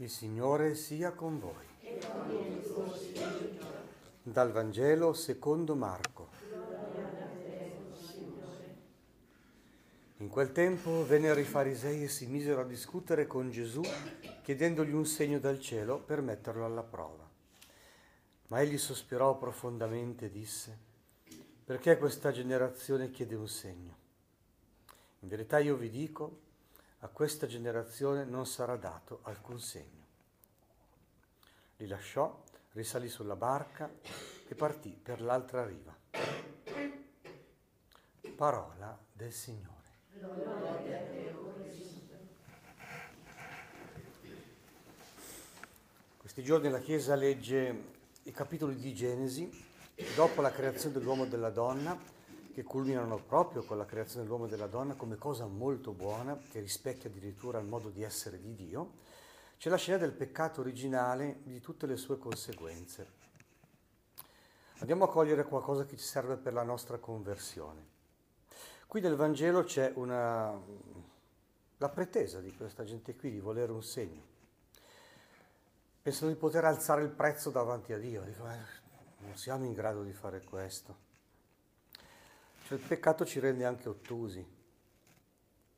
Il 0.00 0.10
Signore 0.10 0.76
sia 0.76 1.10
con 1.10 1.40
voi. 1.40 1.66
Dal 4.22 4.52
Vangelo 4.52 5.12
secondo 5.12 5.74
Marco. 5.74 6.28
In 10.18 10.28
quel 10.28 10.52
tempo 10.52 11.04
vennero 11.04 11.40
i 11.40 11.44
farisei 11.44 12.04
e 12.04 12.08
si 12.08 12.26
misero 12.26 12.60
a 12.60 12.64
discutere 12.64 13.26
con 13.26 13.50
Gesù 13.50 13.82
chiedendogli 14.44 14.92
un 14.92 15.04
segno 15.04 15.40
dal 15.40 15.58
cielo 15.58 15.98
per 15.98 16.20
metterlo 16.20 16.64
alla 16.64 16.84
prova. 16.84 17.28
Ma 18.46 18.60
egli 18.60 18.78
sospirò 18.78 19.36
profondamente 19.36 20.26
e 20.26 20.30
disse, 20.30 20.78
perché 21.64 21.98
questa 21.98 22.30
generazione 22.30 23.10
chiede 23.10 23.34
un 23.34 23.48
segno? 23.48 23.96
In 25.18 25.28
verità 25.28 25.58
io 25.58 25.74
vi 25.74 25.90
dico, 25.90 26.46
a 27.00 27.08
questa 27.08 27.46
generazione 27.46 28.24
non 28.24 28.46
sarà 28.46 28.76
dato 28.76 29.20
alcun 29.22 29.60
segno. 29.60 30.06
Li 31.76 31.86
lasciò, 31.86 32.42
risalì 32.72 33.08
sulla 33.08 33.36
barca 33.36 33.88
e 34.48 34.54
partì 34.54 34.90
per 34.90 35.20
l'altra 35.20 35.64
riva. 35.64 35.96
Parola 38.34 38.98
del 39.12 39.32
Signore. 39.32 39.76
Questi 46.16 46.42
giorni 46.42 46.68
la 46.68 46.80
Chiesa 46.80 47.14
legge 47.14 47.96
i 48.24 48.32
capitoli 48.32 48.76
di 48.76 48.94
Genesi, 48.94 49.50
dopo 50.14 50.40
la 50.40 50.50
creazione 50.50 50.94
dell'uomo 50.94 51.24
e 51.24 51.28
della 51.28 51.50
donna, 51.50 52.17
che 52.58 52.64
culminano 52.64 53.18
proprio 53.18 53.62
con 53.62 53.78
la 53.78 53.84
creazione 53.84 54.24
dell'uomo 54.24 54.46
e 54.46 54.48
della 54.48 54.66
donna 54.66 54.94
come 54.94 55.14
cosa 55.14 55.46
molto 55.46 55.92
buona, 55.92 56.36
che 56.50 56.58
rispecchia 56.58 57.08
addirittura 57.08 57.60
il 57.60 57.66
modo 57.68 57.88
di 57.88 58.02
essere 58.02 58.40
di 58.40 58.52
Dio, 58.56 58.94
c'è 59.58 59.70
la 59.70 59.76
scena 59.76 59.98
del 59.98 60.10
peccato 60.10 60.60
originale 60.60 61.38
di 61.44 61.60
tutte 61.60 61.86
le 61.86 61.96
sue 61.96 62.18
conseguenze. 62.18 63.06
Andiamo 64.78 65.04
a 65.04 65.08
cogliere 65.08 65.44
qualcosa 65.44 65.84
che 65.84 65.96
ci 65.96 66.02
serve 66.02 66.34
per 66.34 66.52
la 66.52 66.64
nostra 66.64 66.98
conversione. 66.98 67.86
Qui 68.88 69.00
nel 69.02 69.14
Vangelo 69.14 69.62
c'è 69.62 69.92
una, 69.94 70.60
la 71.76 71.88
pretesa 71.90 72.40
di 72.40 72.52
questa 72.56 72.82
gente 72.82 73.14
qui 73.14 73.30
di 73.30 73.38
volere 73.38 73.70
un 73.70 73.84
segno. 73.84 74.22
Pensano 76.02 76.32
di 76.32 76.36
poter 76.36 76.64
alzare 76.64 77.04
il 77.04 77.10
prezzo 77.10 77.50
davanti 77.50 77.92
a 77.92 77.98
Dio. 77.98 78.22
Dico, 78.22 78.48
eh, 78.50 78.58
non 79.18 79.36
siamo 79.36 79.64
in 79.64 79.74
grado 79.74 80.02
di 80.02 80.12
fare 80.12 80.42
questo. 80.42 81.06
Cioè, 82.68 82.76
il 82.76 82.84
peccato 82.84 83.24
ci 83.24 83.40
rende 83.40 83.64
anche 83.64 83.88
ottusi, 83.88 84.46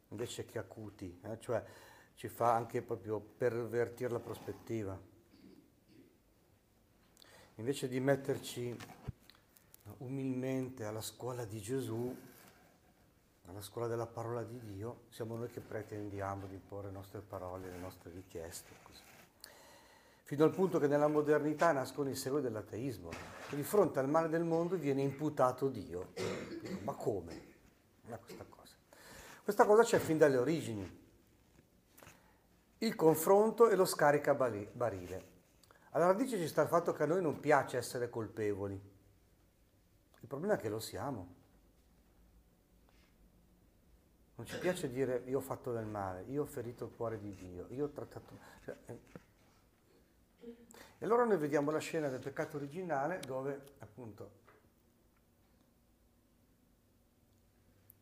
invece 0.09 0.45
che 0.45 0.59
acuti, 0.59 1.21
eh? 1.23 1.39
cioè 1.39 1.65
ci 2.17 2.27
fa 2.27 2.53
anche 2.53 2.83
proprio 2.83 3.21
pervertire 3.21 4.11
la 4.11 4.19
prospettiva. 4.19 5.01
Invece 7.55 7.87
di 7.87 8.01
metterci 8.01 8.77
umilmente 9.99 10.85
alla 10.85 11.01
scuola 11.01 11.45
di 11.45 11.61
Gesù, 11.61 12.13
alla 13.47 13.63
scuola 13.63 13.87
della 13.87 14.07
parola 14.07 14.43
di 14.43 14.59
Dio, 14.59 15.03
siamo 15.11 15.37
noi 15.37 15.49
che 15.49 15.61
pretendiamo 15.61 16.49
di 16.49 16.55
imporre 16.55 16.89
le 16.89 16.95
nostre 16.95 17.21
parole, 17.21 17.71
le 17.71 17.79
nostre 17.79 18.11
richieste. 18.11 18.69
Così 18.83 19.03
fino 20.31 20.45
al 20.45 20.53
punto 20.53 20.79
che 20.79 20.87
nella 20.87 21.09
modernità 21.09 21.73
nascono 21.73 22.09
i 22.09 22.15
segoli 22.15 22.43
dell'ateismo. 22.43 23.11
Di 23.49 23.65
fronte 23.65 23.99
al 23.99 24.09
male 24.09 24.29
del 24.29 24.45
mondo 24.45 24.77
viene 24.77 25.03
imputato 25.03 25.69
Dio. 25.69 26.13
Ma 26.83 26.95
come? 26.95 27.43
Ma 28.07 28.17
questa 28.19 28.45
cosa. 28.45 28.75
Questa 29.43 29.65
cosa 29.65 29.83
c'è 29.83 29.99
fin 29.99 30.19
dalle 30.19 30.37
origini. 30.37 30.99
Il 32.79 32.95
confronto 32.95 33.69
e 33.69 33.77
lo 33.77 33.85
scarica 33.85 34.35
barile. 34.35 35.29
Alla 35.91 36.07
radice 36.07 36.39
ci 36.39 36.49
sta 36.49 36.63
il 36.63 36.69
fatto 36.69 36.93
che 36.93 37.03
a 37.03 37.07
noi 37.07 37.21
non 37.21 37.41
piace 37.41 37.77
essere 37.77 38.09
colpevoli. 38.09 38.75
Il 40.21 40.29
problema 40.29 40.55
è 40.55 40.59
che 40.59 40.69
lo 40.69 40.79
siamo. 40.79 41.35
Non 44.37 44.47
ci 44.47 44.59
piace 44.59 44.89
dire 44.89 45.23
io 45.27 45.39
ho 45.39 45.43
fatto 45.43 45.73
del 45.73 45.85
male, 45.85 46.23
io 46.29 46.43
ho 46.43 46.47
ferito 46.47 46.87
il 46.87 46.93
cuore 46.97 47.19
di 47.19 47.35
Dio, 47.35 47.67
io 47.71 47.85
ho 47.85 47.91
trattato... 47.91 48.39
Cioè, 48.65 48.77
e 51.03 51.05
allora 51.05 51.25
noi 51.25 51.37
vediamo 51.37 51.71
la 51.71 51.79
scena 51.79 52.09
del 52.09 52.21
peccato 52.21 52.57
originale 52.57 53.21
dove 53.21 53.75
appunto 53.81 54.40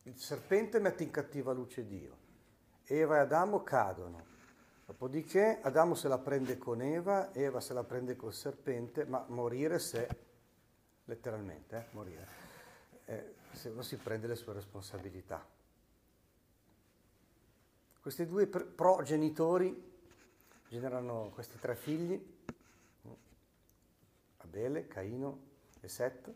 il 0.09 0.17
serpente 0.17 0.79
mette 0.79 1.03
in 1.03 1.11
cattiva 1.11 1.51
luce 1.51 1.85
Dio, 1.85 2.17
Eva 2.85 3.17
e 3.17 3.19
Adamo 3.19 3.61
cadono, 3.61 4.25
dopodiché 4.87 5.59
Adamo 5.61 5.93
se 5.93 6.07
la 6.07 6.17
prende 6.17 6.57
con 6.57 6.81
Eva, 6.81 7.31
Eva 7.31 7.61
se 7.61 7.73
la 7.73 7.83
prende 7.83 8.15
col 8.15 8.33
serpente, 8.33 9.05
ma 9.05 9.23
morire 9.27 9.77
se, 9.77 10.07
letteralmente, 11.05 11.77
eh, 11.77 11.85
morire, 11.91 12.27
eh, 13.05 13.35
se 13.51 13.69
uno 13.69 13.83
si 13.83 13.97
prende 13.97 14.25
le 14.25 14.35
sue 14.35 14.53
responsabilità. 14.53 15.45
Questi 18.01 18.25
due 18.25 18.47
progenitori 18.47 19.97
generano 20.69 21.29
questi 21.35 21.59
tre 21.59 21.75
figli, 21.75 22.37
Abele, 24.37 24.87
Caino 24.87 25.41
e 25.81 25.87
Set, 25.87 26.33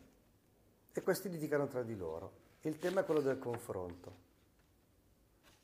e 0.92 1.02
questi 1.02 1.28
litigano 1.28 1.66
tra 1.66 1.82
di 1.82 1.96
loro. 1.96 2.43
Il 2.66 2.78
tema 2.78 3.02
è 3.02 3.04
quello 3.04 3.20
del 3.20 3.38
confronto. 3.38 4.22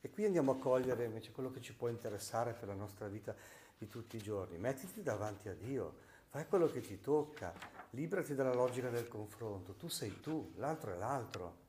E 0.03 0.11
qui 0.11 0.27
andiamo 0.27 0.53
a 0.53 0.59
cogliere 0.59 1.07
invece 1.07 1.33
quello 1.33 1.51
che 1.51 1.63
ci 1.63 1.73
può 1.73 1.89
interessare 1.89 2.53
per 2.53 2.69
la 2.69 2.75
nostra 2.75 3.09
vita 3.09 3.35
di 3.79 3.89
tutti 3.89 4.17
i 4.17 4.23
giorni. 4.23 4.59
Mettiti 4.59 5.03
davanti 5.03 5.49
a 5.49 5.55
Dio, 5.55 5.95
fai 6.29 6.47
quello 6.47 6.71
che 6.71 6.83
ti 6.83 7.01
tocca, 7.01 7.55
liberati 7.91 8.35
dalla 8.35 8.53
logica 8.53 8.91
del 8.91 9.09
confronto. 9.09 9.73
Tu 9.77 9.89
sei 9.89 10.21
tu, 10.21 10.53
l'altro 10.57 10.93
è 10.93 10.99
l'altro. 10.99 11.69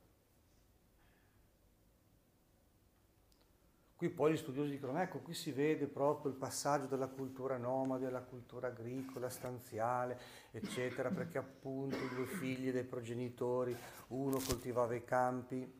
Qui 4.02 4.10
poi 4.10 4.32
gli 4.32 4.36
studiosi 4.36 4.72
dicono, 4.72 5.00
ecco, 5.00 5.20
qui 5.20 5.32
si 5.32 5.52
vede 5.52 5.86
proprio 5.86 6.32
il 6.32 6.36
passaggio 6.36 6.86
dalla 6.86 7.06
cultura 7.06 7.56
nomade 7.56 8.08
alla 8.08 8.22
cultura 8.22 8.66
agricola, 8.66 9.28
stanziale, 9.28 10.18
eccetera, 10.50 11.08
perché 11.10 11.38
appunto 11.38 11.94
i 11.94 12.08
due 12.12 12.26
figli 12.26 12.72
dei 12.72 12.82
progenitori, 12.82 13.72
uno 14.08 14.40
coltivava 14.44 14.96
i 14.96 15.04
campi, 15.04 15.72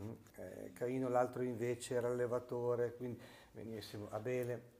mm, 0.00 0.10
eh, 0.36 0.70
Caino, 0.72 1.08
l'altro 1.08 1.42
invece 1.42 1.96
era 1.96 2.06
allevatore, 2.06 2.94
quindi 2.94 3.20
benissimo, 3.50 4.08
Abele. 4.10 4.70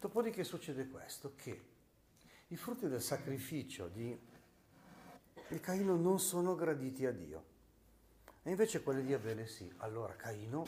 Dopodiché 0.00 0.44
succede 0.44 0.88
questo, 0.88 1.34
che 1.36 1.62
i 2.46 2.56
frutti 2.56 2.88
del 2.88 3.02
sacrificio 3.02 3.88
di, 3.88 4.18
di 5.46 5.60
Caino 5.60 5.94
non 5.96 6.18
sono 6.18 6.54
graditi 6.54 7.04
a 7.04 7.12
Dio. 7.12 7.56
E 8.48 8.52
invece 8.52 8.82
quelli 8.82 9.04
di 9.04 9.12
Abele 9.12 9.46
sì. 9.46 9.70
Allora 9.76 10.16
Caino 10.16 10.66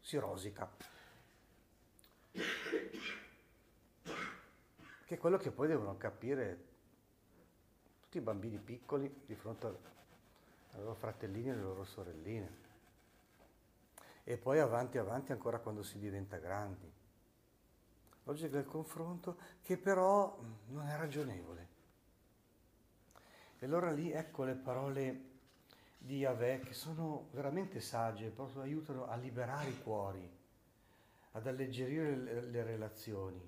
si 0.00 0.16
rosica. 0.16 0.68
Che 5.04 5.14
è 5.14 5.16
quello 5.16 5.36
che 5.36 5.52
poi 5.52 5.68
devono 5.68 5.96
capire 5.96 6.64
tutti 8.00 8.16
i 8.18 8.20
bambini 8.20 8.58
piccoli 8.58 9.22
di 9.24 9.36
fronte 9.36 9.66
ai 9.66 10.80
loro 10.80 10.94
fratellini 10.94 11.46
e 11.46 11.52
alle 11.52 11.62
loro 11.62 11.84
sorelline. 11.84 12.62
E 14.24 14.36
poi 14.36 14.58
avanti 14.58 14.98
avanti 14.98 15.30
ancora 15.30 15.60
quando 15.60 15.84
si 15.84 16.00
diventa 16.00 16.38
grandi. 16.38 16.92
Logica 18.24 18.48
del 18.48 18.66
confronto 18.66 19.38
che 19.62 19.78
però 19.78 20.36
non 20.70 20.88
è 20.88 20.96
ragionevole. 20.96 21.68
E 23.60 23.64
allora 23.64 23.92
lì 23.92 24.10
ecco 24.10 24.42
le 24.42 24.56
parole 24.56 25.33
di 26.04 26.18
Yahweh 26.18 26.60
che 26.60 26.74
sono 26.74 27.28
veramente 27.32 27.80
sagge, 27.80 28.28
proprio 28.28 28.60
aiutano 28.60 29.06
a 29.06 29.16
liberare 29.16 29.70
i 29.70 29.82
cuori, 29.82 30.30
ad 31.32 31.46
alleggerire 31.46 32.14
le, 32.14 32.62
relazioni. 32.62 33.40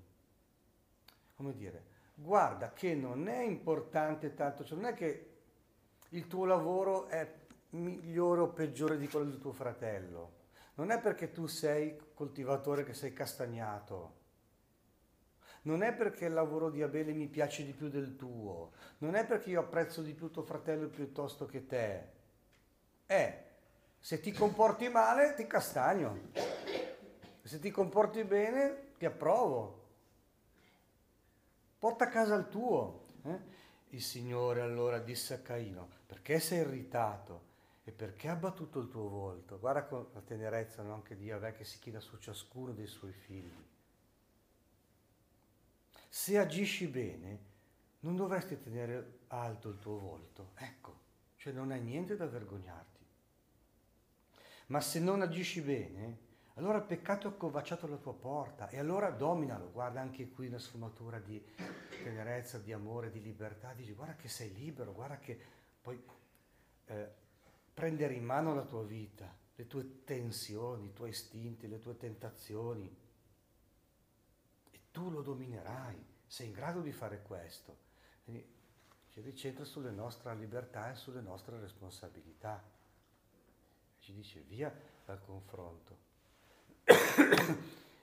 Come 1.35 1.53
dire, 1.53 1.85
guarda 2.15 2.73
che 2.73 2.95
non 2.95 3.27
è 3.27 3.43
importante 3.43 4.33
tanto, 4.33 4.65
cioè 4.65 4.75
non 4.75 4.87
è 4.87 4.95
che 4.95 5.35
il 6.09 6.25
tuo 6.25 6.45
lavoro 6.45 7.05
è 7.09 7.31
migliore 7.71 8.41
o 8.41 8.49
peggiore 8.49 8.97
di 8.97 9.07
quello 9.07 9.29
del 9.29 9.39
tuo 9.39 9.51
fratello. 9.51 10.33
Non 10.75 10.89
è 10.89 10.99
perché 10.99 11.31
tu 11.31 11.45
sei 11.45 11.95
coltivatore 12.15 12.83
che 12.83 12.95
sei 12.95 13.13
castagnato. 13.13 14.15
Non 15.63 15.83
è 15.83 15.93
perché 15.93 16.25
il 16.25 16.33
lavoro 16.33 16.71
di 16.71 16.81
Abele 16.81 17.13
mi 17.13 17.27
piace 17.27 17.63
di 17.63 17.73
più 17.73 17.89
del 17.89 18.15
tuo. 18.15 18.71
Non 18.99 19.13
è 19.13 19.27
perché 19.27 19.51
io 19.51 19.59
apprezzo 19.59 20.01
di 20.01 20.13
più 20.13 20.31
tuo 20.31 20.41
fratello 20.41 20.87
piuttosto 20.87 21.45
che 21.45 21.67
te 21.67 22.15
è 23.07 23.45
se 23.99 24.19
ti 24.19 24.31
comporti 24.31 24.87
male 24.89 25.33
ti 25.33 25.47
castagno, 25.47 26.29
se 27.41 27.59
ti 27.59 27.71
comporti 27.71 28.23
bene 28.23 28.93
ti 28.97 29.05
approvo. 29.05 29.85
Porta 31.79 32.05
a 32.05 32.09
casa 32.09 32.35
il 32.35 32.47
tuo. 32.47 33.05
Eh? 33.23 33.39
Il 33.89 34.01
Signore 34.01 34.61
allora 34.61 34.99
disse 34.99 35.33
a 35.33 35.39
Caino, 35.39 35.89
perché 36.05 36.39
sei 36.39 36.59
irritato 36.59 37.45
E 37.87 37.91
perché 37.91 38.27
ha 38.27 38.35
battuto 38.35 38.81
il 38.81 38.89
tuo 38.89 39.07
volto? 39.07 39.59
Guarda 39.59 39.85
con 39.85 40.07
la 40.11 40.19
tenerezza 40.19 40.81
no, 40.81 40.93
anche 40.93 41.15
di 41.15 41.23
Yahweh 41.23 41.53
che 41.53 41.63
si 41.63 41.79
china 41.79 42.01
su 42.01 42.17
ciascuno 42.17 42.73
dei 42.73 42.85
suoi 42.85 43.13
figli. 43.13 43.65
Se 46.09 46.37
agisci 46.37 46.87
bene, 46.87 47.39
non 48.01 48.17
dovresti 48.17 48.61
tenere 48.61 49.19
alto 49.27 49.69
il 49.69 49.79
tuo 49.79 49.97
volto. 49.99 50.51
Ecco, 50.55 50.99
cioè 51.37 51.53
non 51.53 51.71
hai 51.71 51.79
niente 51.79 52.17
da 52.17 52.25
vergognarti. 52.25 52.96
Ma 54.67 54.81
se 54.81 54.99
non 54.99 55.21
agisci 55.21 55.61
bene, 55.61 56.25
allora 56.55 56.79
il 56.79 56.85
peccato 56.85 57.27
ha 57.27 57.31
accovacciato 57.31 57.87
la 57.87 57.97
tua 57.97 58.13
porta 58.13 58.67
e 58.69 58.79
allora 58.79 59.11
dominalo. 59.11 59.71
Guarda 59.71 60.01
anche 60.01 60.29
qui 60.29 60.47
una 60.47 60.57
sfumatura 60.57 61.19
di 61.19 61.43
tenerezza, 62.03 62.57
di 62.57 62.73
amore, 62.73 63.11
di 63.11 63.21
libertà. 63.21 63.73
Dici 63.73 63.93
guarda 63.93 64.15
che 64.15 64.27
sei 64.27 64.51
libero, 64.53 64.91
guarda 64.91 65.19
che 65.19 65.39
puoi 65.81 66.03
eh, 66.85 67.09
prendere 67.73 68.15
in 68.15 68.25
mano 68.25 68.55
la 68.55 68.63
tua 68.63 68.83
vita, 68.83 69.31
le 69.55 69.67
tue 69.67 70.03
tensioni, 70.03 70.87
i 70.87 70.93
tuoi 70.93 71.09
istinti, 71.09 71.67
le 71.67 71.79
tue 71.79 71.95
tentazioni. 71.95 72.93
E 74.71 74.79
tu 74.91 75.11
lo 75.11 75.21
dominerai, 75.21 76.03
sei 76.25 76.47
in 76.47 76.53
grado 76.53 76.81
di 76.81 76.91
fare 76.91 77.21
questo. 77.21 77.77
Quindi 78.23 78.43
ci 79.11 79.21
ricentra 79.21 79.63
sulle 79.63 79.91
nostre 79.91 80.35
libertà 80.35 80.91
e 80.91 80.95
sulle 80.95 81.21
nostre 81.21 81.59
responsabilità. 81.59 82.75
Ci 84.07 84.13
dice 84.13 84.39
via 84.47 84.73
dal 85.03 85.19
confronto. 85.19 85.97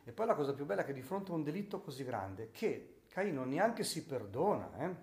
e 0.04 0.12
poi 0.12 0.26
la 0.26 0.34
cosa 0.34 0.52
più 0.52 0.66
bella 0.66 0.82
è 0.82 0.84
che 0.84 0.92
di 0.92 1.00
fronte 1.00 1.30
a 1.30 1.34
un 1.34 1.42
delitto 1.42 1.80
così 1.80 2.04
grande, 2.04 2.50
che 2.50 3.04
Caino 3.08 3.44
neanche 3.44 3.84
si 3.84 4.04
perdona, 4.04 4.70
eh? 4.80 4.94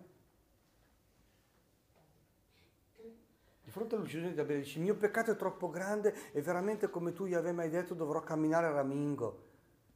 Di 3.63 3.71
fronte 3.71 3.95
all'uccisione 3.95 4.35
di 4.35 4.39
Abele 4.39 4.59
dice, 4.59 4.77
mio 4.77 4.95
peccato 4.95 5.31
è 5.31 5.35
troppo 5.35 5.71
grande 5.71 6.31
e 6.33 6.41
veramente 6.43 6.87
come 6.91 7.13
tu 7.13 7.25
gli 7.25 7.33
avevi 7.33 7.55
mai 7.55 7.71
detto 7.71 7.95
dovrò 7.95 8.21
camminare 8.21 8.67
a 8.67 8.71
ramingo. 8.71 9.47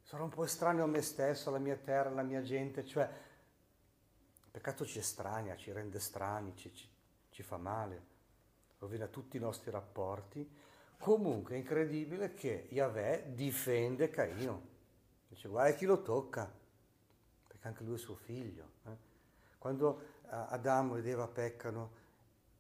Sarò 0.02 0.24
un 0.24 0.32
po' 0.32 0.44
estraneo 0.44 0.86
a 0.86 0.88
me 0.88 1.04
stesso, 1.04 1.50
alla 1.50 1.60
mia 1.60 1.76
terra, 1.76 2.10
alla 2.10 2.24
mia 2.24 2.42
gente. 2.42 2.84
Cioè, 2.84 3.04
il 3.04 4.50
peccato 4.50 4.84
ci 4.88 4.98
estranea, 4.98 5.56
ci 5.56 5.72
rende 5.72 6.00
strani, 6.00 6.56
ci, 6.56 6.74
ci, 6.74 6.90
ci 7.30 7.44
fa 7.44 7.58
male, 7.58 8.02
rovina 8.80 9.06
tutti 9.06 9.38
i 9.38 9.40
nostri 9.40 9.70
rapporti 9.70 10.74
Comunque 10.98 11.56
è 11.56 11.58
incredibile 11.58 12.34
che 12.34 12.68
Yahweh 12.70 13.34
difende 13.34 14.10
Caino. 14.10 14.74
Dice 15.28 15.48
guarda 15.48 15.76
chi 15.76 15.86
lo 15.86 16.02
tocca, 16.02 16.52
perché 17.48 17.68
anche 17.68 17.84
lui 17.84 17.96
è 17.96 17.98
suo 17.98 18.16
figlio. 18.16 18.72
Eh? 18.86 18.98
Quando 19.58 20.14
Adamo 20.28 20.98
ed 20.98 21.08
Eva 21.08 21.28
peccano 21.28 22.04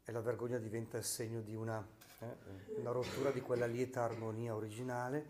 e 0.03 0.11
la 0.11 0.21
vergogna 0.21 0.57
diventa 0.57 0.97
il 0.97 1.03
segno 1.03 1.41
di 1.41 1.55
una, 1.55 1.85
eh, 2.19 2.79
una 2.79 2.91
rottura 2.91 3.31
di 3.31 3.41
quella 3.41 3.65
lieta 3.65 4.03
armonia 4.03 4.53
originale, 4.53 5.25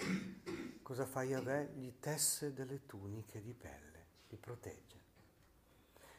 cosa 0.82 1.06
fa 1.06 1.24
Yahweh? 1.24 1.72
Gli 1.76 1.94
tesse 2.00 2.54
delle 2.54 2.86
tuniche 2.86 3.42
di 3.42 3.54
pelle, 3.54 4.06
li 4.30 4.38
protegge. 4.38 4.84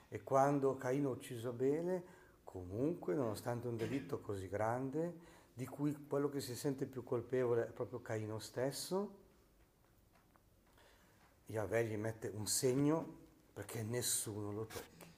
E 0.09 0.23
quando 0.23 0.77
Caino 0.77 1.11
ha 1.11 1.12
ucciso 1.12 1.50
Abele, 1.50 2.05
comunque, 2.44 3.15
nonostante 3.15 3.67
un 3.67 3.77
delitto 3.77 4.21
così 4.21 4.49
grande, 4.49 5.35
di 5.56 5.67
cui 5.67 6.06
quello 6.06 6.29
che 6.29 6.43
si 6.43 6.55
sente 6.55 6.85
più 6.85 7.03
colpevole 7.03 7.69
è 7.69 7.70
proprio 7.70 8.03
Caino 8.03 8.38
stesso. 8.38 9.25
Yahweh 11.47 11.87
gli 11.87 11.97
mette 11.97 12.29
un 12.29 12.47
segno 12.47 13.25
perché 13.55 13.82
nessuno 13.82 14.53
lo 14.53 14.67
tocchi. 14.67 15.11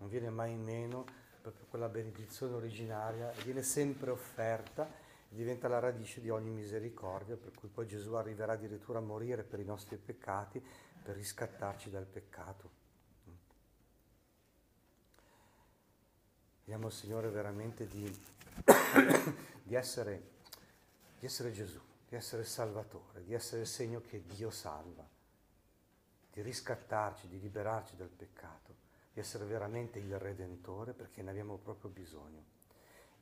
Non 0.00 0.10
viene 0.10 0.28
mai 0.28 0.54
meno 0.54 1.06
proprio 1.40 1.64
quella 1.70 1.88
benedizione 1.88 2.56
originaria, 2.56 3.32
viene 3.42 3.62
sempre 3.62 4.10
offerta 4.10 4.86
diventa 5.32 5.66
la 5.66 5.78
radice 5.78 6.20
di 6.20 6.28
ogni 6.28 6.50
misericordia, 6.50 7.36
per 7.36 7.52
cui 7.54 7.68
poi 7.68 7.86
Gesù 7.86 8.12
arriverà 8.12 8.52
addirittura 8.52 8.98
a 8.98 9.02
morire 9.02 9.44
per 9.44 9.60
i 9.60 9.64
nostri 9.64 9.96
peccati, 9.96 10.62
per 11.02 11.16
riscattarci 11.16 11.88
dal 11.88 12.04
peccato. 12.04 12.81
Il 16.74 16.92
Signore 16.92 17.28
veramente 17.28 17.86
di 17.86 18.10
di, 19.62 19.74
essere, 19.74 20.22
di 21.18 21.26
essere 21.26 21.52
Gesù, 21.52 21.80
di 22.08 22.16
essere 22.16 22.44
Salvatore, 22.44 23.24
di 23.24 23.34
essere 23.34 23.62
il 23.62 23.66
segno 23.66 24.00
che 24.00 24.22
Dio 24.26 24.50
salva, 24.50 25.06
di 26.32 26.42
riscattarci, 26.42 27.28
di 27.28 27.40
liberarci 27.40 27.96
dal 27.96 28.08
peccato, 28.08 28.74
di 29.12 29.20
essere 29.20 29.44
veramente 29.44 29.98
il 29.98 30.18
Redentore 30.18 30.92
perché 30.92 31.22
ne 31.22 31.30
abbiamo 31.30 31.56
proprio 31.56 31.90
bisogno. 31.90 32.50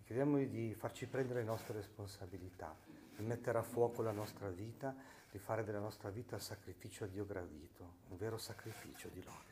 Chiediamo 0.04 0.38
di 0.38 0.74
farci 0.74 1.06
prendere 1.06 1.40
le 1.40 1.46
nostre 1.46 1.74
responsabilità, 1.74 2.74
di 3.16 3.22
mettere 3.22 3.58
a 3.58 3.62
fuoco 3.62 4.02
la 4.02 4.10
nostra 4.10 4.48
vita, 4.48 4.94
di 5.30 5.38
fare 5.38 5.62
della 5.62 5.78
nostra 5.78 6.10
vita 6.10 6.38
sacrificio 6.40 7.04
a 7.04 7.06
Dio 7.06 7.24
gradito, 7.24 7.98
un 8.08 8.16
vero 8.16 8.36
sacrificio 8.36 9.08
di 9.08 9.22
lode. 9.22 9.49